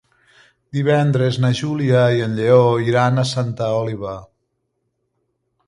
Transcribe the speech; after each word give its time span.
Divendres 0.77 1.37
na 1.43 1.51
Júlia 1.59 2.01
i 2.21 2.25
en 2.29 2.33
Lleó 2.39 2.65
iran 2.87 3.25
a 3.25 3.29
Santa 3.35 3.69
Oliva. 3.83 4.17